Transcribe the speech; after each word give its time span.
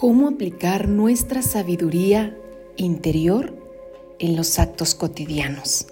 cómo 0.00 0.28
aplicar 0.28 0.88
nuestra 0.88 1.42
sabiduría 1.42 2.34
interior 2.78 3.52
en 4.18 4.34
los 4.34 4.58
actos 4.58 4.94
cotidianos. 4.94 5.88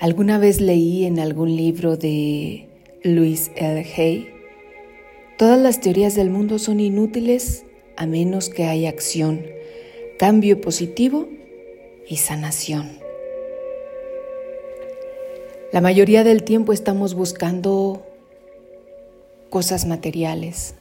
Alguna 0.00 0.36
vez 0.40 0.60
leí 0.60 1.04
en 1.04 1.20
algún 1.20 1.54
libro 1.54 1.96
de 1.96 2.66
Louis 3.04 3.52
L. 3.54 3.86
Hay, 3.96 4.30
todas 5.38 5.60
las 5.60 5.80
teorías 5.80 6.16
del 6.16 6.30
mundo 6.30 6.58
son 6.58 6.80
inútiles 6.80 7.64
a 7.96 8.06
menos 8.06 8.48
que 8.48 8.64
haya 8.64 8.88
acción, 8.88 9.46
cambio 10.18 10.60
positivo 10.60 11.28
y 12.08 12.16
sanación. 12.16 12.98
La 15.72 15.80
mayoría 15.80 16.24
del 16.24 16.42
tiempo 16.42 16.72
estamos 16.72 17.14
buscando 17.14 18.04
cosas 19.50 19.86
materiales, 19.86 20.74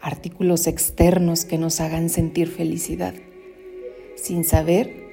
artículos 0.00 0.66
externos 0.66 1.44
que 1.44 1.58
nos 1.58 1.80
hagan 1.80 2.08
sentir 2.08 2.48
felicidad, 2.48 3.14
sin 4.16 4.44
saber 4.44 5.08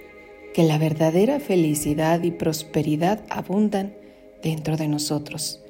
que 0.53 0.63
la 0.63 0.77
verdadera 0.77 1.39
felicidad 1.39 2.23
y 2.23 2.31
prosperidad 2.31 3.23
abundan 3.29 3.93
dentro 4.41 4.77
de 4.77 4.87
nosotros. 4.87 5.61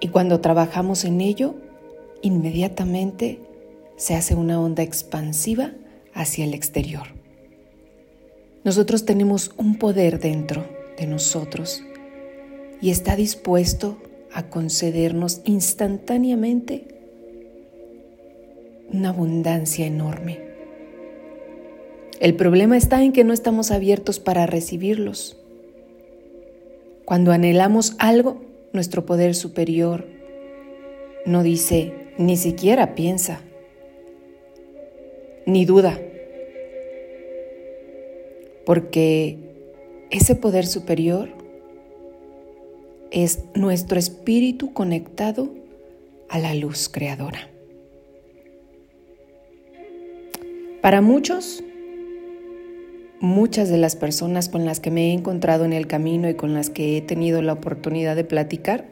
Y 0.00 0.08
cuando 0.08 0.40
trabajamos 0.40 1.04
en 1.04 1.20
ello, 1.20 1.54
inmediatamente 2.20 3.40
se 3.96 4.14
hace 4.14 4.34
una 4.34 4.60
onda 4.60 4.82
expansiva 4.82 5.72
hacia 6.12 6.44
el 6.44 6.54
exterior. 6.54 7.08
Nosotros 8.64 9.04
tenemos 9.04 9.52
un 9.56 9.78
poder 9.78 10.20
dentro 10.20 10.66
de 10.98 11.06
nosotros 11.06 11.82
y 12.80 12.90
está 12.90 13.16
dispuesto 13.16 13.96
a 14.32 14.48
concedernos 14.48 15.40
instantáneamente 15.44 17.01
una 18.92 19.10
abundancia 19.10 19.86
enorme. 19.86 20.40
El 22.20 22.34
problema 22.34 22.76
está 22.76 23.02
en 23.02 23.12
que 23.12 23.24
no 23.24 23.32
estamos 23.32 23.70
abiertos 23.70 24.20
para 24.20 24.46
recibirlos. 24.46 25.36
Cuando 27.04 27.32
anhelamos 27.32 27.96
algo, 27.98 28.40
nuestro 28.72 29.04
poder 29.04 29.34
superior 29.34 30.06
no 31.26 31.42
dice, 31.42 31.92
ni 32.18 32.36
siquiera 32.36 32.94
piensa, 32.94 33.40
ni 35.46 35.64
duda, 35.64 35.98
porque 38.64 39.38
ese 40.10 40.36
poder 40.36 40.66
superior 40.66 41.30
es 43.10 43.44
nuestro 43.54 43.98
espíritu 43.98 44.72
conectado 44.72 45.50
a 46.28 46.38
la 46.38 46.54
luz 46.54 46.88
creadora. 46.88 47.51
Para 50.82 51.00
muchos, 51.00 51.62
muchas 53.20 53.68
de 53.68 53.78
las 53.78 53.94
personas 53.94 54.48
con 54.48 54.64
las 54.64 54.80
que 54.80 54.90
me 54.90 55.10
he 55.10 55.12
encontrado 55.12 55.64
en 55.64 55.72
el 55.72 55.86
camino 55.86 56.28
y 56.28 56.34
con 56.34 56.54
las 56.54 56.70
que 56.70 56.96
he 56.96 57.00
tenido 57.00 57.40
la 57.40 57.52
oportunidad 57.52 58.16
de 58.16 58.24
platicar, 58.24 58.88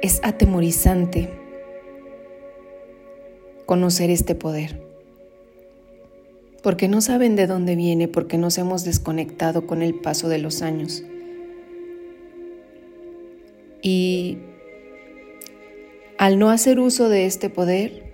es 0.00 0.20
atemorizante 0.24 1.28
conocer 3.66 4.08
este 4.08 4.34
poder, 4.34 4.80
porque 6.62 6.88
no 6.88 7.02
saben 7.02 7.36
de 7.36 7.46
dónde 7.46 7.76
viene, 7.76 8.08
porque 8.08 8.38
nos 8.38 8.56
hemos 8.56 8.84
desconectado 8.84 9.66
con 9.66 9.82
el 9.82 9.94
paso 9.96 10.30
de 10.30 10.38
los 10.38 10.62
años. 10.62 11.04
Y 13.82 14.38
al 16.16 16.38
no 16.38 16.48
hacer 16.48 16.80
uso 16.80 17.10
de 17.10 17.26
este 17.26 17.50
poder, 17.50 18.05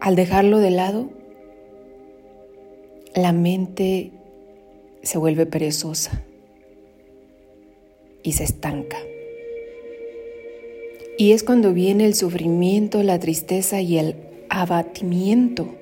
al 0.00 0.16
dejarlo 0.16 0.58
de 0.58 0.70
lado, 0.70 1.10
la 3.14 3.32
mente 3.32 4.12
se 5.02 5.18
vuelve 5.18 5.46
perezosa 5.46 6.22
y 8.22 8.32
se 8.32 8.44
estanca. 8.44 8.98
Y 11.16 11.32
es 11.32 11.42
cuando 11.42 11.72
viene 11.72 12.06
el 12.06 12.14
sufrimiento, 12.14 13.02
la 13.02 13.18
tristeza 13.18 13.80
y 13.80 13.98
el 13.98 14.14
abatimiento. 14.48 15.74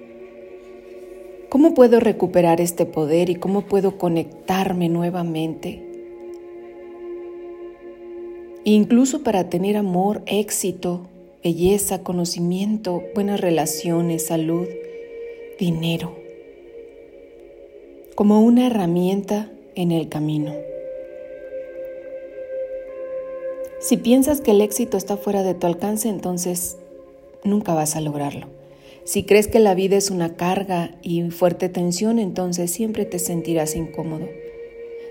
¿Cómo 1.50 1.74
puedo 1.74 2.00
recuperar 2.00 2.60
este 2.60 2.86
poder 2.86 3.30
y 3.30 3.34
cómo 3.34 3.62
puedo 3.62 3.98
conectarme 3.98 4.88
nuevamente? 4.88 5.82
Incluso 8.64 9.22
para 9.22 9.48
tener 9.48 9.76
amor, 9.76 10.22
éxito, 10.26 11.08
belleza, 11.46 12.02
conocimiento, 12.02 13.04
buenas 13.14 13.40
relaciones, 13.40 14.26
salud, 14.26 14.66
dinero, 15.60 16.16
como 18.16 18.40
una 18.40 18.66
herramienta 18.66 19.52
en 19.76 19.92
el 19.92 20.08
camino. 20.08 20.52
Si 23.78 23.96
piensas 23.96 24.40
que 24.40 24.50
el 24.50 24.60
éxito 24.60 24.96
está 24.96 25.16
fuera 25.16 25.44
de 25.44 25.54
tu 25.54 25.68
alcance, 25.68 26.08
entonces 26.08 26.78
nunca 27.44 27.74
vas 27.74 27.94
a 27.94 28.00
lograrlo. 28.00 28.48
Si 29.04 29.22
crees 29.22 29.46
que 29.46 29.60
la 29.60 29.76
vida 29.76 29.96
es 29.96 30.10
una 30.10 30.34
carga 30.34 30.96
y 31.00 31.30
fuerte 31.30 31.68
tensión, 31.68 32.18
entonces 32.18 32.72
siempre 32.72 33.04
te 33.04 33.20
sentirás 33.20 33.76
incómodo. 33.76 34.26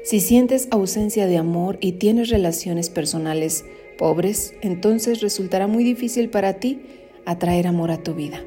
Si 0.03 0.19
sientes 0.19 0.68
ausencia 0.69 1.28
de 1.28 1.38
amor 1.38 1.78
y 1.79 1.94
tienes 1.94 2.28
relaciones 2.28 2.90
personales 2.90 3.63
pobres, 3.97 4.53
entonces 4.61 5.22
resultará 5.22 5.67
muy 5.67 5.83
difícil 5.83 6.29
para 6.29 6.56
ti 6.56 6.81
atraer 7.25 7.67
amor 7.67 7.91
a 7.91 8.03
tu 8.03 8.13
vida. 8.13 8.44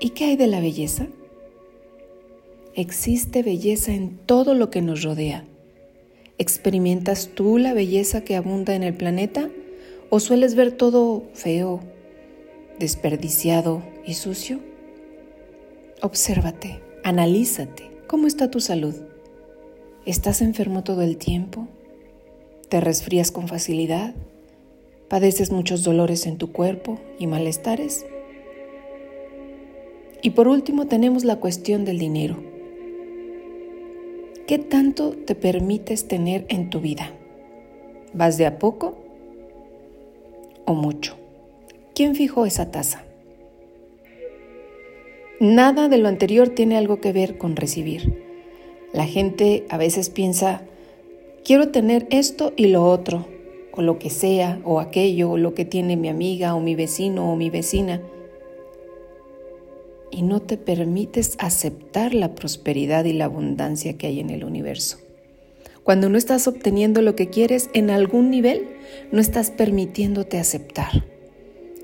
¿Y 0.00 0.10
qué 0.10 0.24
hay 0.24 0.36
de 0.36 0.48
la 0.48 0.60
belleza? 0.60 1.06
Existe 2.74 3.42
belleza 3.42 3.92
en 3.92 4.18
todo 4.18 4.54
lo 4.54 4.70
que 4.70 4.82
nos 4.82 5.02
rodea. 5.02 5.44
¿Experimentas 6.38 7.30
tú 7.34 7.58
la 7.58 7.74
belleza 7.74 8.24
que 8.24 8.34
abunda 8.34 8.74
en 8.74 8.82
el 8.82 8.94
planeta 8.94 9.48
o 10.10 10.18
sueles 10.18 10.54
ver 10.54 10.72
todo 10.72 11.24
feo, 11.34 11.80
desperdiciado 12.78 13.82
y 14.04 14.14
sucio? 14.14 14.58
Obsérvate, 16.00 16.80
analízate. 17.04 17.90
¿Cómo 18.08 18.26
está 18.26 18.50
tu 18.50 18.58
salud? 18.58 18.94
¿Estás 20.04 20.42
enfermo 20.42 20.82
todo 20.82 21.02
el 21.02 21.16
tiempo? 21.16 21.68
¿Te 22.72 22.80
resfrías 22.80 23.30
con 23.30 23.48
facilidad? 23.48 24.14
¿Padeces 25.10 25.52
muchos 25.52 25.84
dolores 25.84 26.24
en 26.24 26.38
tu 26.38 26.52
cuerpo 26.52 26.98
y 27.18 27.26
malestares? 27.26 28.06
Y 30.22 30.30
por 30.30 30.48
último 30.48 30.86
tenemos 30.86 31.24
la 31.24 31.36
cuestión 31.36 31.84
del 31.84 31.98
dinero. 31.98 32.42
¿Qué 34.46 34.56
tanto 34.56 35.10
te 35.10 35.34
permites 35.34 36.08
tener 36.08 36.46
en 36.48 36.70
tu 36.70 36.80
vida? 36.80 37.10
¿Vas 38.14 38.38
de 38.38 38.46
a 38.46 38.58
poco 38.58 38.96
o 40.64 40.72
mucho? 40.72 41.18
¿Quién 41.94 42.14
fijó 42.14 42.46
esa 42.46 42.70
tasa? 42.70 43.04
Nada 45.40 45.90
de 45.90 45.98
lo 45.98 46.08
anterior 46.08 46.48
tiene 46.48 46.78
algo 46.78 47.02
que 47.02 47.12
ver 47.12 47.36
con 47.36 47.54
recibir. 47.54 48.24
La 48.94 49.04
gente 49.04 49.66
a 49.68 49.76
veces 49.76 50.08
piensa, 50.08 50.62
quiero 51.44 51.68
tener 51.68 52.06
esto 52.10 52.52
y 52.56 52.68
lo 52.68 52.84
otro, 52.84 53.26
o 53.72 53.82
lo 53.82 53.98
que 53.98 54.10
sea, 54.10 54.60
o 54.64 54.80
aquello, 54.80 55.30
o 55.30 55.38
lo 55.38 55.54
que 55.54 55.64
tiene 55.64 55.96
mi 55.96 56.08
amiga, 56.08 56.54
o 56.54 56.60
mi 56.60 56.74
vecino, 56.74 57.32
o 57.32 57.36
mi 57.36 57.50
vecina. 57.50 58.00
Y 60.10 60.22
no 60.22 60.40
te 60.40 60.58
permites 60.58 61.36
aceptar 61.38 62.14
la 62.14 62.34
prosperidad 62.34 63.04
y 63.04 63.12
la 63.12 63.24
abundancia 63.24 63.96
que 63.96 64.08
hay 64.08 64.20
en 64.20 64.30
el 64.30 64.44
universo. 64.44 64.98
Cuando 65.84 66.08
no 66.08 66.18
estás 66.18 66.46
obteniendo 66.46 67.02
lo 67.02 67.16
que 67.16 67.28
quieres 67.28 67.70
en 67.72 67.90
algún 67.90 68.30
nivel, 68.30 68.68
no 69.10 69.20
estás 69.20 69.50
permitiéndote 69.50 70.38
aceptar. 70.38 71.04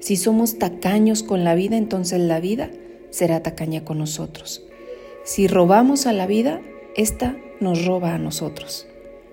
Si 0.00 0.16
somos 0.16 0.58
tacaños 0.58 1.22
con 1.22 1.42
la 1.42 1.54
vida, 1.54 1.76
entonces 1.76 2.20
la 2.20 2.38
vida 2.38 2.70
será 3.10 3.42
tacaña 3.42 3.84
con 3.84 3.98
nosotros. 3.98 4.62
Si 5.24 5.48
robamos 5.48 6.06
a 6.06 6.12
la 6.12 6.26
vida, 6.26 6.60
esta 6.96 7.36
nos 7.60 7.84
roba 7.84 8.14
a 8.14 8.18
nosotros. 8.18 8.86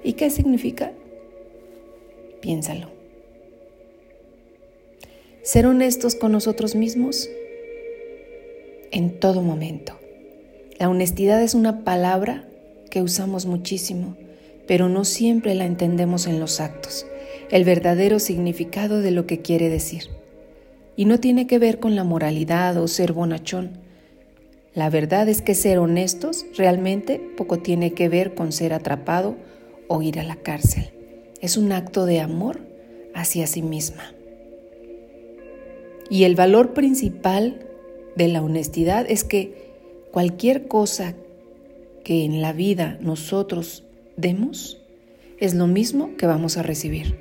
¿Y 0.06 0.14
qué 0.14 0.30
significa? 0.30 0.92
Piénsalo. 2.40 2.90
Ser 5.42 5.66
honestos 5.66 6.14
con 6.14 6.32
nosotros 6.32 6.76
mismos 6.76 7.28
en 8.92 9.20
todo 9.20 9.42
momento. 9.42 9.98
La 10.78 10.90
honestidad 10.90 11.42
es 11.42 11.56
una 11.56 11.84
palabra 11.84 12.48
que 12.92 13.02
usamos 13.02 13.48
muchísimo, 13.48 14.16
pero 14.68 14.90
no 14.90 15.06
siempre 15.06 15.56
la 15.56 15.66
entendemos 15.66 16.28
en 16.28 16.40
los 16.40 16.60
actos, 16.60 17.08
el 17.50 17.64
verdadero 17.64 18.20
significado 18.20 19.02
de 19.02 19.10
lo 19.10 19.26
que 19.26 19.42
quiere 19.42 19.70
decir. 19.70 20.04
Y 20.96 21.06
no 21.06 21.20
tiene 21.20 21.48
que 21.48 21.58
ver 21.58 21.80
con 21.80 21.96
la 21.96 22.04
moralidad 22.04 22.78
o 22.78 22.88
ser 22.88 23.12
bonachón. 23.12 23.80
La 24.76 24.92
verdad 24.92 25.28
es 25.30 25.42
que 25.42 25.56
ser 25.56 25.80
honestos 25.80 26.46
realmente 26.56 27.20
poco 27.36 27.58
tiene 27.58 27.94
que 27.94 28.08
ver 28.08 28.36
con 28.36 28.52
ser 28.52 28.72
atrapado 28.72 29.36
o 29.88 30.02
ir 30.02 30.20
a 30.20 30.24
la 30.24 30.36
cárcel. 30.36 30.92
Es 31.42 31.58
un 31.58 31.72
acto 31.72 32.06
de 32.06 32.20
amor 32.20 32.60
hacia 33.14 33.48
sí 33.48 33.62
misma. 33.62 34.14
Y 36.10 36.24
el 36.24 36.36
valor 36.36 36.74
principal 36.74 37.68
de 38.16 38.28
la 38.28 38.42
honestidad 38.42 39.06
es 39.10 39.24
que 39.24 39.74
cualquier 40.12 40.68
cosa 40.68 41.16
que 42.04 42.24
en 42.24 42.42
la 42.42 42.54
vida 42.54 42.98
nosotros 43.02 43.84
demos 44.16 44.82
es 45.40 45.54
lo 45.54 45.68
mismo 45.68 46.16
que 46.18 46.28
vamos 46.28 46.58
a 46.58 46.64
recibir. 46.64 47.20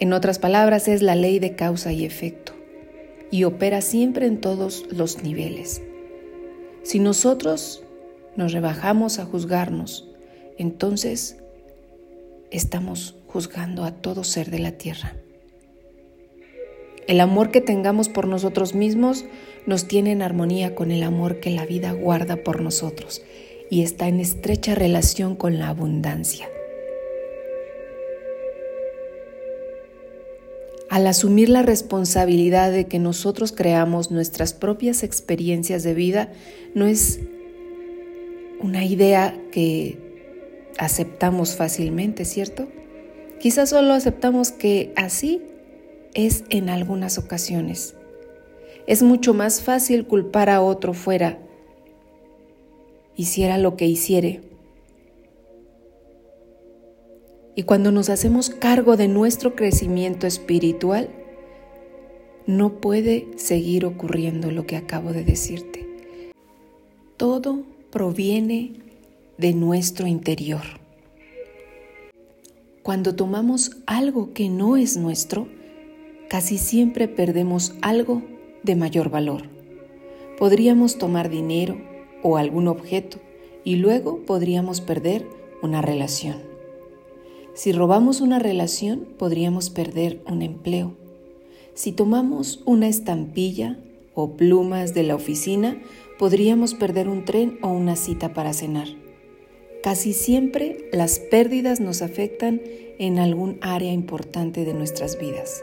En 0.00 0.12
otras 0.12 0.38
palabras, 0.38 0.86
es 0.86 1.02
la 1.02 1.16
ley 1.16 1.38
de 1.38 1.56
causa 1.56 1.92
y 1.92 2.04
efecto 2.04 2.52
y 3.30 3.44
opera 3.44 3.80
siempre 3.80 4.26
en 4.26 4.40
todos 4.40 4.86
los 4.90 5.22
niveles. 5.22 5.82
Si 6.82 6.98
nosotros 6.98 7.82
nos 8.36 8.52
rebajamos 8.52 9.18
a 9.18 9.24
juzgarnos, 9.24 10.07
entonces 10.58 11.38
estamos 12.50 13.16
juzgando 13.26 13.84
a 13.84 13.92
todo 13.92 14.24
ser 14.24 14.50
de 14.50 14.58
la 14.58 14.72
tierra. 14.72 15.14
El 17.06 17.20
amor 17.20 17.50
que 17.50 17.62
tengamos 17.62 18.08
por 18.10 18.26
nosotros 18.26 18.74
mismos 18.74 19.24
nos 19.66 19.88
tiene 19.88 20.12
en 20.12 20.20
armonía 20.20 20.74
con 20.74 20.90
el 20.90 21.02
amor 21.02 21.40
que 21.40 21.50
la 21.50 21.64
vida 21.64 21.92
guarda 21.92 22.36
por 22.44 22.60
nosotros 22.60 23.22
y 23.70 23.82
está 23.82 24.08
en 24.08 24.20
estrecha 24.20 24.74
relación 24.74 25.36
con 25.36 25.58
la 25.58 25.68
abundancia. 25.68 26.48
Al 30.90 31.06
asumir 31.06 31.50
la 31.50 31.62
responsabilidad 31.62 32.72
de 32.72 32.86
que 32.86 32.98
nosotros 32.98 33.52
creamos 33.52 34.10
nuestras 34.10 34.54
propias 34.54 35.02
experiencias 35.02 35.82
de 35.82 35.94
vida, 35.94 36.32
no 36.74 36.86
es 36.86 37.20
una 38.60 38.84
idea 38.84 39.38
que 39.52 40.07
aceptamos 40.78 41.56
fácilmente, 41.56 42.24
¿cierto? 42.24 42.68
Quizás 43.40 43.70
solo 43.70 43.92
aceptamos 43.92 44.52
que 44.52 44.92
así 44.96 45.42
es 46.14 46.44
en 46.48 46.70
algunas 46.70 47.18
ocasiones. 47.18 47.94
Es 48.86 49.02
mucho 49.02 49.34
más 49.34 49.60
fácil 49.60 50.06
culpar 50.06 50.48
a 50.48 50.62
otro 50.62 50.94
fuera, 50.94 51.38
hiciera 53.14 53.58
lo 53.58 53.76
que 53.76 53.86
hiciere. 53.86 54.40
Y 57.54 57.64
cuando 57.64 57.90
nos 57.90 58.08
hacemos 58.08 58.50
cargo 58.50 58.96
de 58.96 59.08
nuestro 59.08 59.56
crecimiento 59.56 60.26
espiritual, 60.26 61.10
no 62.46 62.80
puede 62.80 63.28
seguir 63.36 63.84
ocurriendo 63.84 64.50
lo 64.50 64.64
que 64.64 64.76
acabo 64.76 65.12
de 65.12 65.24
decirte. 65.24 65.86
Todo 67.16 67.64
proviene 67.90 68.87
de 69.38 69.54
nuestro 69.54 70.08
interior. 70.08 70.62
Cuando 72.82 73.14
tomamos 73.14 73.70
algo 73.86 74.32
que 74.32 74.48
no 74.48 74.76
es 74.76 74.96
nuestro, 74.96 75.46
casi 76.28 76.58
siempre 76.58 77.06
perdemos 77.06 77.74
algo 77.80 78.22
de 78.64 78.74
mayor 78.74 79.10
valor. 79.10 79.44
Podríamos 80.38 80.98
tomar 80.98 81.30
dinero 81.30 81.80
o 82.24 82.36
algún 82.36 82.66
objeto 82.66 83.18
y 83.62 83.76
luego 83.76 84.24
podríamos 84.26 84.80
perder 84.80 85.24
una 85.62 85.82
relación. 85.82 86.36
Si 87.54 87.70
robamos 87.70 88.20
una 88.20 88.40
relación, 88.40 89.06
podríamos 89.18 89.70
perder 89.70 90.20
un 90.26 90.42
empleo. 90.42 90.96
Si 91.74 91.92
tomamos 91.92 92.60
una 92.64 92.88
estampilla 92.88 93.78
o 94.14 94.36
plumas 94.36 94.94
de 94.94 95.04
la 95.04 95.14
oficina, 95.14 95.80
podríamos 96.18 96.74
perder 96.74 97.08
un 97.08 97.24
tren 97.24 97.58
o 97.62 97.68
una 97.68 97.94
cita 97.94 98.34
para 98.34 98.52
cenar. 98.52 98.88
Casi 99.82 100.12
siempre 100.12 100.88
las 100.92 101.20
pérdidas 101.20 101.78
nos 101.78 102.02
afectan 102.02 102.60
en 102.98 103.18
algún 103.18 103.58
área 103.60 103.92
importante 103.92 104.64
de 104.64 104.74
nuestras 104.74 105.18
vidas. 105.18 105.62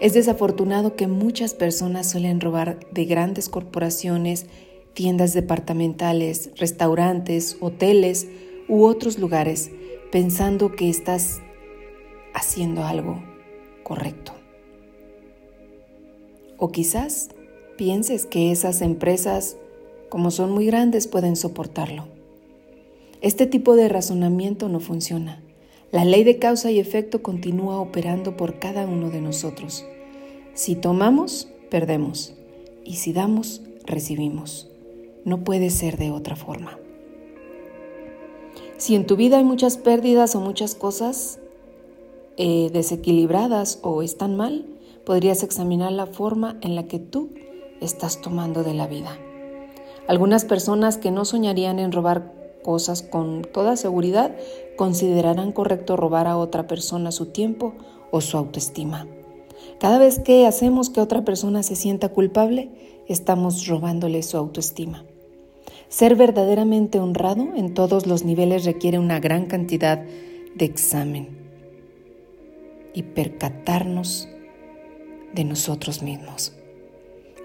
Es 0.00 0.14
desafortunado 0.14 0.94
que 0.94 1.08
muchas 1.08 1.54
personas 1.54 2.08
suelen 2.10 2.40
robar 2.40 2.78
de 2.92 3.04
grandes 3.06 3.48
corporaciones, 3.48 4.46
tiendas 4.94 5.32
departamentales, 5.32 6.50
restaurantes, 6.56 7.56
hoteles 7.60 8.28
u 8.68 8.84
otros 8.84 9.18
lugares 9.18 9.70
pensando 10.12 10.76
que 10.76 10.88
estás 10.88 11.40
haciendo 12.32 12.84
algo 12.84 13.22
correcto. 13.82 14.32
O 16.58 16.70
quizás 16.70 17.28
pienses 17.76 18.24
que 18.24 18.52
esas 18.52 18.82
empresas, 18.82 19.56
como 20.08 20.30
son 20.30 20.52
muy 20.52 20.66
grandes, 20.66 21.06
pueden 21.06 21.36
soportarlo. 21.36 22.15
Este 23.20 23.46
tipo 23.46 23.76
de 23.76 23.88
razonamiento 23.88 24.68
no 24.68 24.80
funciona. 24.80 25.42
La 25.92 26.04
ley 26.04 26.24
de 26.24 26.38
causa 26.38 26.70
y 26.70 26.78
efecto 26.78 27.22
continúa 27.22 27.80
operando 27.80 28.36
por 28.36 28.58
cada 28.58 28.86
uno 28.86 29.10
de 29.10 29.20
nosotros. 29.20 29.84
Si 30.54 30.74
tomamos, 30.74 31.48
perdemos. 31.70 32.34
Y 32.84 32.96
si 32.96 33.12
damos, 33.12 33.62
recibimos. 33.84 34.68
No 35.24 35.44
puede 35.44 35.70
ser 35.70 35.96
de 35.96 36.10
otra 36.10 36.36
forma. 36.36 36.78
Si 38.76 38.94
en 38.94 39.06
tu 39.06 39.16
vida 39.16 39.38
hay 39.38 39.44
muchas 39.44 39.78
pérdidas 39.78 40.34
o 40.36 40.40
muchas 40.40 40.74
cosas 40.74 41.38
eh, 42.36 42.68
desequilibradas 42.72 43.78
o 43.82 44.02
están 44.02 44.36
mal, 44.36 44.66
podrías 45.04 45.42
examinar 45.42 45.92
la 45.92 46.06
forma 46.06 46.58
en 46.60 46.74
la 46.74 46.86
que 46.86 46.98
tú 46.98 47.30
estás 47.80 48.20
tomando 48.20 48.64
de 48.64 48.74
la 48.74 48.86
vida. 48.86 49.16
Algunas 50.08 50.44
personas 50.44 50.98
que 50.98 51.10
no 51.10 51.24
soñarían 51.24 51.78
en 51.78 51.92
robar 51.92 52.32
cosas 52.66 53.02
con 53.02 53.42
toda 53.42 53.76
seguridad 53.76 54.34
considerarán 54.76 55.52
correcto 55.52 55.96
robar 55.96 56.26
a 56.26 56.36
otra 56.36 56.66
persona 56.66 57.12
su 57.12 57.26
tiempo 57.26 57.74
o 58.10 58.20
su 58.20 58.36
autoestima. 58.36 59.06
Cada 59.78 59.98
vez 59.98 60.18
que 60.18 60.46
hacemos 60.46 60.90
que 60.90 61.00
otra 61.00 61.24
persona 61.24 61.62
se 61.62 61.76
sienta 61.76 62.08
culpable, 62.08 62.70
estamos 63.06 63.68
robándole 63.68 64.24
su 64.24 64.36
autoestima. 64.36 65.04
Ser 65.88 66.16
verdaderamente 66.16 66.98
honrado 66.98 67.54
en 67.54 67.72
todos 67.72 68.08
los 68.08 68.24
niveles 68.24 68.64
requiere 68.64 68.98
una 68.98 69.20
gran 69.20 69.46
cantidad 69.46 70.04
de 70.56 70.64
examen 70.64 71.28
y 72.94 73.04
percatarnos 73.04 74.28
de 75.32 75.44
nosotros 75.44 76.02
mismos. 76.02 76.52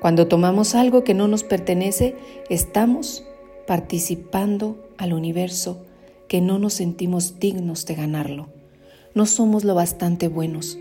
Cuando 0.02 0.28
tomamos 0.28 0.74
algo 0.74 1.04
que 1.04 1.14
no 1.14 1.28
nos 1.28 1.44
pertenece, 1.44 2.16
estamos 2.50 3.24
participando 3.72 4.86
al 4.98 5.14
universo 5.14 5.86
que 6.28 6.42
no 6.42 6.60
nos 6.60 6.74
sentimos 6.74 7.40
dignos 7.40 7.86
de 7.86 7.96
ganarlo. 7.96 8.50
No 9.16 9.26
somos 9.26 9.64
lo 9.64 9.76
bastante 9.76 10.28
buenos. 10.28 10.78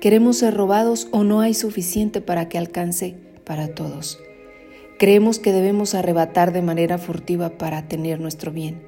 Queremos 0.00 0.38
ser 0.38 0.52
robados 0.52 1.06
o 1.12 1.22
no 1.22 1.40
hay 1.40 1.54
suficiente 1.54 2.20
para 2.20 2.48
que 2.48 2.58
alcance 2.58 3.14
para 3.44 3.76
todos. 3.76 4.18
Creemos 4.98 5.38
que 5.38 5.52
debemos 5.52 5.94
arrebatar 5.94 6.52
de 6.52 6.62
manera 6.62 6.98
furtiva 6.98 7.50
para 7.58 7.86
tener 7.86 8.18
nuestro 8.18 8.50
bien. 8.50 8.82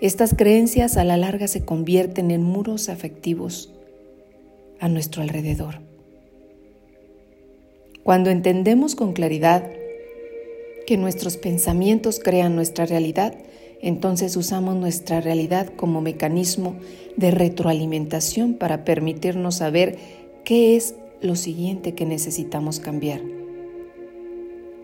Estas 0.00 0.34
creencias 0.34 0.96
a 0.96 1.04
la 1.04 1.16
larga 1.16 1.46
se 1.46 1.64
convierten 1.64 2.32
en 2.32 2.42
muros 2.42 2.88
afectivos 2.88 3.72
a 4.80 4.88
nuestro 4.88 5.22
alrededor. 5.22 5.78
Cuando 8.02 8.30
entendemos 8.30 8.96
con 8.96 9.12
claridad 9.12 9.70
que 10.86 10.96
nuestros 10.96 11.36
pensamientos 11.36 12.20
crean 12.20 12.54
nuestra 12.54 12.86
realidad, 12.86 13.34
entonces 13.80 14.36
usamos 14.36 14.76
nuestra 14.76 15.20
realidad 15.20 15.68
como 15.74 16.00
mecanismo 16.00 16.76
de 17.16 17.30
retroalimentación 17.30 18.54
para 18.54 18.84
permitirnos 18.84 19.56
saber 19.56 19.98
qué 20.44 20.76
es 20.76 20.94
lo 21.20 21.36
siguiente 21.36 21.94
que 21.94 22.06
necesitamos 22.06 22.80
cambiar. 22.80 23.20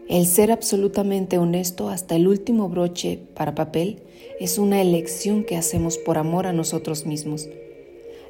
El 0.08 0.26
ser 0.26 0.50
absolutamente 0.50 1.36
honesto 1.36 1.90
hasta 1.90 2.16
el 2.16 2.28
último 2.28 2.68
broche 2.68 3.20
para 3.34 3.54
papel 3.54 4.02
es 4.40 4.58
una 4.58 4.80
elección 4.80 5.44
que 5.44 5.56
hacemos 5.56 5.98
por 5.98 6.16
amor 6.16 6.46
a 6.46 6.52
nosotros 6.52 7.04
mismos. 7.04 7.48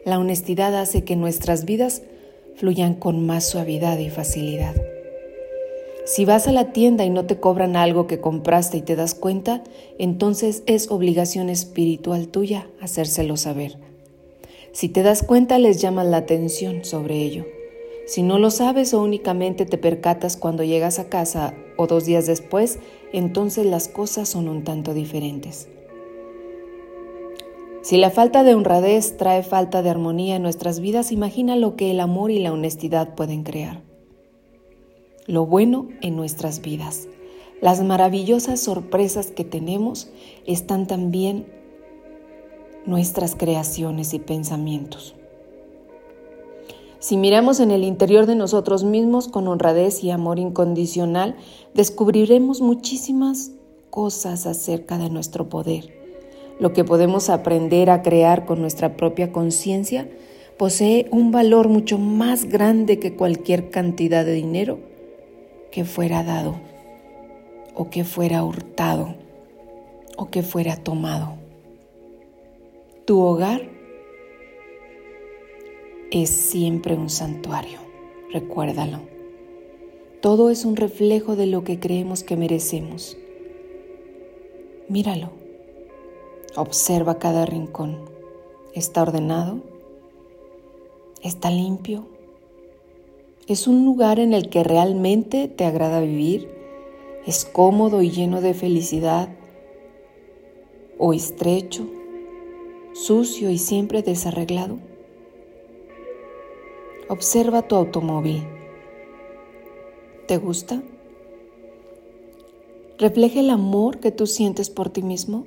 La 0.05 0.19
honestidad 0.19 0.75
hace 0.75 1.05
que 1.05 1.17
nuestras 1.17 1.65
vidas 1.65 2.03
fluyan 2.57 2.95
con 2.95 3.25
más 3.25 3.49
suavidad 3.49 3.99
y 3.99 4.11
facilidad. 4.11 4.75
Si 6.09 6.25
vas 6.25 6.49
a 6.49 6.53
la 6.53 6.73
tienda 6.73 7.05
y 7.05 7.11
no 7.11 7.27
te 7.27 7.38
cobran 7.38 7.77
algo 7.77 8.07
que 8.07 8.19
compraste 8.19 8.79
y 8.79 8.81
te 8.81 8.97
das 8.97 9.15
cuenta, 9.15 9.62
entonces 9.99 10.62
es 10.65 10.91
obligación 10.91 11.50
espiritual 11.50 12.29
tuya 12.29 12.67
hacérselo 12.81 13.37
saber. 13.37 13.77
Si 14.73 14.88
te 14.88 15.03
das 15.03 15.23
cuenta, 15.23 15.59
les 15.59 15.83
llamas 15.83 16.07
la 16.07 16.17
atención 16.17 16.83
sobre 16.87 17.17
ello. 17.17 17.45
Si 18.07 18.23
no 18.23 18.38
lo 18.38 18.50
sabes 18.50 18.95
o 18.95 19.03
únicamente 19.03 19.67
te 19.67 19.77
percatas 19.77 20.38
cuando 20.38 20.65
llegas 20.65 20.99
a 20.99 21.11
casa 21.11 21.53
o 21.77 21.87
dos 21.87 22.07
días 22.07 22.27
después, 22.27 22.79
entonces 23.12 23.67
las 23.67 23.88
cosas 23.88 24.31
son 24.31 24.49
un 24.49 24.65
tanto 24.65 24.95
diferentes. 24.95 25.69
Si 27.83 27.99
la 27.99 28.09
falta 28.09 28.45
de 28.45 28.55
honradez 28.55 29.19
trae 29.19 29.43
falta 29.43 29.83
de 29.83 29.91
armonía 29.91 30.37
en 30.37 30.43
nuestras 30.43 30.81
vidas, 30.81 31.12
imagina 31.12 31.55
lo 31.55 31.77
que 31.77 31.91
el 31.91 32.00
amor 32.00 32.31
y 32.31 32.38
la 32.38 32.55
honestidad 32.55 33.15
pueden 33.15 33.43
crear 33.43 33.88
lo 35.29 35.45
bueno 35.45 35.87
en 36.01 36.17
nuestras 36.17 36.63
vidas. 36.63 37.07
Las 37.61 37.85
maravillosas 37.85 38.61
sorpresas 38.61 39.31
que 39.31 39.45
tenemos 39.45 40.11
están 40.47 40.87
también 40.87 41.47
nuestras 42.87 43.37
creaciones 43.37 44.15
y 44.15 44.21
pensamientos. 44.21 45.15
Si 46.99 47.17
miramos 47.19 47.61
en 47.61 47.71
el 47.71 47.85
interior 47.85 48.25
de 48.25 48.37
nosotros 48.37 48.85
mismos 48.85 49.29
con 49.29 49.47
honradez 49.49 50.03
y 50.03 50.11
amor 50.11 50.39
incondicional, 50.39 51.37
descubriremos 51.75 52.63
muchísimas 52.63 53.53
cosas 53.91 54.47
acerca 54.47 54.97
de 54.97 55.11
nuestro 55.11 55.51
poder. 55.51 55.95
Lo 56.59 56.73
que 56.73 56.85
podemos 56.85 57.29
aprender 57.29 57.91
a 57.91 58.03
crear 58.03 58.47
con 58.47 58.63
nuestra 58.63 58.97
propia 58.97 59.31
conciencia 59.31 60.09
posee 60.57 61.07
un 61.13 61.33
valor 61.33 61.69
mucho 61.69 61.99
más 61.99 62.47
grande 62.47 62.99
que 62.99 63.15
cualquier 63.15 63.69
cantidad 63.71 64.25
de 64.25 64.33
dinero 64.33 64.98
que 65.71 65.85
fuera 65.85 66.23
dado 66.23 66.57
o 67.75 67.91
que 67.91 68.05
fuera 68.05 68.43
hurtado 68.45 69.15
o 70.17 70.31
que 70.31 70.43
fuera 70.43 70.77
tomado. 70.77 71.35
Tu 73.05 73.21
hogar 73.21 73.63
es 76.11 76.31
siempre 76.31 76.95
un 76.95 77.09
santuario, 77.09 77.79
recuérdalo. 78.33 79.01
Todo 80.21 80.51
es 80.51 80.65
un 80.65 80.75
reflejo 80.75 81.37
de 81.37 81.47
lo 81.47 81.63
que 81.63 81.79
creemos 81.79 82.25
que 82.25 82.37
merecemos. 82.37 83.17
Míralo. 84.89 85.31
Observa 86.57 87.19
cada 87.19 87.47
rincón. 87.47 88.01
¿Está 88.75 89.03
ordenado? 89.03 89.61
¿Está 91.23 91.51
limpio? 91.51 92.18
¿Es 93.49 93.67
un 93.67 93.87
lugar 93.87 94.21
en 94.21 94.35
el 94.35 94.50
que 94.50 94.62
realmente 94.62 95.49
te 95.49 95.64
agrada 95.64 96.02
vivir? 96.02 96.50
¿Es 97.26 97.47
cómodo 97.47 98.02
y 98.02 98.11
lleno 98.11 98.43
de 98.43 98.52
felicidad? 98.52 99.31
¿O 100.99 101.14
estrecho, 101.14 101.87
sucio 102.93 103.49
y 103.49 103.57
siempre 103.57 104.02
desarreglado? 104.02 104.78
Observa 107.09 107.67
tu 107.67 107.75
automóvil. 107.75 108.43
¿Te 110.26 110.37
gusta? 110.37 110.83
¿Refleja 112.99 113.40
el 113.40 113.49
amor 113.49 113.99
que 113.99 114.12
tú 114.12 114.26
sientes 114.26 114.69
por 114.69 114.90
ti 114.90 115.00
mismo? 115.00 115.47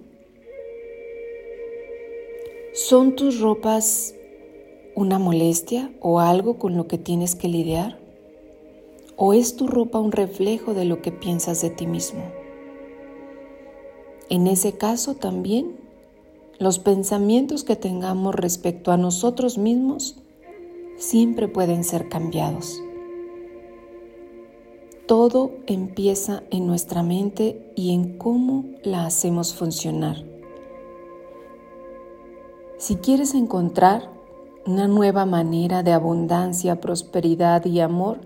¿Son 2.73 3.15
tus 3.15 3.39
ropas 3.39 4.15
una 5.01 5.17
molestia 5.17 5.91
o 5.99 6.19
algo 6.19 6.59
con 6.59 6.77
lo 6.77 6.87
que 6.87 6.97
tienes 6.97 7.35
que 7.35 7.47
lidiar? 7.47 7.99
¿O 9.17 9.33
es 9.33 9.55
tu 9.55 9.67
ropa 9.67 9.99
un 9.99 10.11
reflejo 10.11 10.73
de 10.73 10.85
lo 10.85 11.01
que 11.01 11.11
piensas 11.11 11.61
de 11.61 11.71
ti 11.71 11.87
mismo? 11.87 12.21
En 14.29 14.47
ese 14.47 14.77
caso 14.77 15.15
también, 15.15 15.75
los 16.59 16.79
pensamientos 16.79 17.63
que 17.63 17.75
tengamos 17.75 18.35
respecto 18.35 18.91
a 18.91 18.97
nosotros 18.97 19.57
mismos 19.57 20.17
siempre 20.97 21.47
pueden 21.47 21.83
ser 21.83 22.07
cambiados. 22.07 22.81
Todo 25.07 25.51
empieza 25.65 26.43
en 26.51 26.67
nuestra 26.67 27.01
mente 27.01 27.73
y 27.75 27.93
en 27.93 28.17
cómo 28.17 28.65
la 28.83 29.05
hacemos 29.07 29.55
funcionar. 29.55 30.23
Si 32.77 32.95
quieres 32.95 33.33
encontrar 33.33 34.20
una 34.65 34.87
nueva 34.87 35.25
manera 35.25 35.81
de 35.81 35.91
abundancia, 35.91 36.79
prosperidad 36.79 37.65
y 37.65 37.79
amor, 37.79 38.19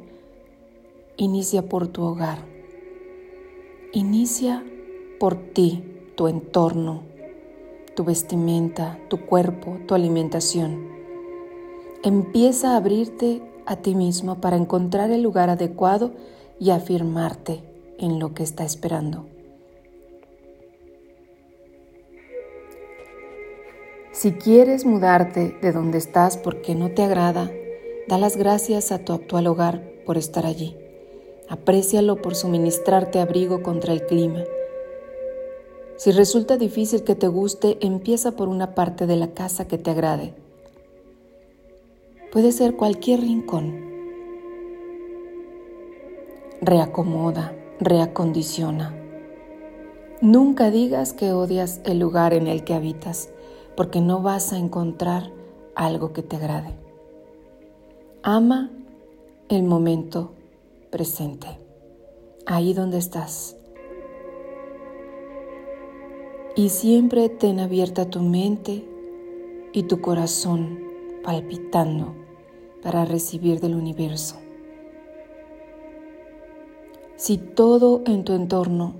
inicia 1.15 1.69
por 1.69 1.87
tu 1.87 2.03
hogar. 2.03 2.39
Inicia 3.93 4.63
por 5.19 5.35
ti, 5.35 5.83
tu 6.15 6.27
entorno, 6.27 7.03
tu 7.95 8.03
vestimenta, 8.03 8.99
tu 9.07 9.25
cuerpo, 9.25 9.77
tu 9.87 9.95
alimentación. 9.95 10.89
Empieza 12.03 12.73
a 12.73 12.77
abrirte 12.77 13.41
a 13.65 13.77
ti 13.77 13.95
mismo 13.95 14.41
para 14.41 14.57
encontrar 14.57 15.11
el 15.11 15.21
lugar 15.21 15.49
adecuado 15.49 16.11
y 16.59 16.71
afirmarte 16.71 17.63
en 17.97 18.19
lo 18.19 18.33
que 18.33 18.43
está 18.43 18.65
esperando. 18.65 19.25
Si 24.25 24.31
quieres 24.31 24.87
mudarte 24.87 25.55
de 25.61 25.71
donde 25.71 25.99
estás 25.99 26.35
porque 26.35 26.73
no 26.73 26.89
te 26.89 27.03
agrada, 27.03 27.51
da 28.07 28.17
las 28.17 28.37
gracias 28.37 28.91
a 28.91 28.97
tu 28.97 29.13
actual 29.13 29.45
hogar 29.45 29.87
por 30.03 30.17
estar 30.17 30.47
allí. 30.47 30.75
Aprécialo 31.47 32.15
por 32.23 32.33
suministrarte 32.33 33.19
abrigo 33.19 33.61
contra 33.61 33.93
el 33.93 34.03
clima. 34.07 34.43
Si 35.97 36.09
resulta 36.09 36.57
difícil 36.57 37.03
que 37.03 37.13
te 37.13 37.27
guste, 37.27 37.77
empieza 37.81 38.31
por 38.31 38.47
una 38.47 38.73
parte 38.73 39.05
de 39.05 39.15
la 39.15 39.35
casa 39.35 39.67
que 39.67 39.77
te 39.77 39.91
agrade 39.91 40.33
Puede 42.31 42.51
ser 42.51 42.75
cualquier 42.75 43.19
rincón. 43.19 43.79
Reacomoda, 46.61 47.53
reacondiciona. 47.79 48.91
Nunca 50.19 50.71
digas 50.71 51.13
que 51.13 51.31
odias 51.31 51.79
el 51.85 51.99
lugar 51.99 52.33
en 52.33 52.47
el 52.47 52.63
que 52.63 52.73
habitas, 52.73 53.29
porque 53.75 54.01
no 54.01 54.21
vas 54.21 54.53
a 54.53 54.57
encontrar 54.57 55.31
algo 55.75 56.13
que 56.13 56.23
te 56.23 56.35
agrade. 56.37 56.73
Ama 58.23 58.71
el 59.49 59.63
momento 59.63 60.33
presente, 60.89 61.47
ahí 62.45 62.73
donde 62.73 62.97
estás. 62.97 63.57
Y 66.55 66.69
siempre 66.69 67.29
ten 67.29 67.59
abierta 67.59 68.09
tu 68.09 68.21
mente 68.21 68.87
y 69.73 69.83
tu 69.83 69.99
corazón 69.99 70.79
palpitando 71.23 72.15
para 72.81 73.03
recibir 73.03 73.59
del 73.59 73.75
universo. 73.75 74.37
Si 77.17 77.37
todo 77.37 78.01
en 78.05 78.23
tu 78.23 78.33
entorno 78.33 78.93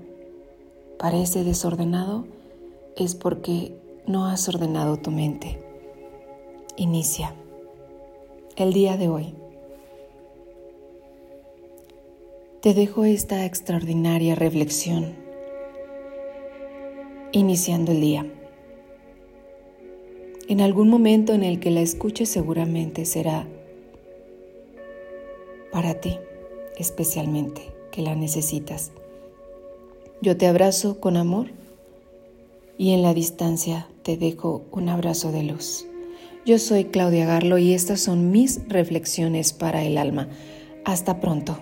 parece 0.98 1.44
desordenado, 1.44 2.26
es 2.96 3.14
porque 3.14 3.76
no 4.06 4.26
has 4.26 4.48
ordenado 4.48 4.96
tu 4.96 5.10
mente. 5.10 5.58
Inicia 6.76 7.34
el 8.56 8.72
día 8.72 8.96
de 8.96 9.08
hoy. 9.08 9.34
Te 12.60 12.74
dejo 12.74 13.04
esta 13.04 13.44
extraordinaria 13.44 14.34
reflexión 14.34 15.14
iniciando 17.32 17.92
el 17.92 18.00
día. 18.00 18.26
En 20.48 20.60
algún 20.60 20.88
momento 20.88 21.32
en 21.32 21.42
el 21.42 21.60
que 21.60 21.70
la 21.70 21.80
escuches 21.80 22.28
seguramente 22.28 23.04
será 23.04 23.46
para 25.72 25.94
ti 26.00 26.18
especialmente, 26.76 27.72
que 27.90 28.02
la 28.02 28.14
necesitas. 28.14 28.92
Yo 30.22 30.36
te 30.36 30.46
abrazo 30.46 31.00
con 31.00 31.16
amor 31.16 31.48
y 32.78 32.92
en 32.92 33.02
la 33.02 33.14
distancia 33.14 33.88
te 34.06 34.16
dejo 34.16 34.68
un 34.70 34.88
abrazo 34.88 35.32
de 35.32 35.42
luz. 35.42 35.84
Yo 36.44 36.60
soy 36.60 36.84
Claudia 36.84 37.26
Garlo 37.26 37.58
y 37.58 37.72
estas 37.72 37.98
son 37.98 38.30
mis 38.30 38.60
reflexiones 38.68 39.52
para 39.52 39.82
el 39.82 39.98
alma. 39.98 40.28
Hasta 40.84 41.18
pronto. 41.18 41.60